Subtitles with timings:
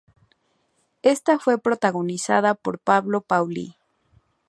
[1.03, 3.75] Esta fue protagonizada por Pablo Pauly.